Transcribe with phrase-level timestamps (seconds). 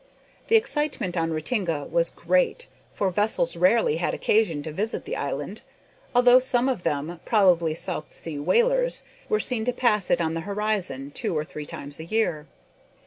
[0.47, 5.61] The excitement on Ratinga was great, for vessels rarely had occasion to visit the island,
[6.15, 10.41] although some of them, probably South Sea whalers, were seen to pass it on the
[10.41, 12.47] horizon two or three times a year.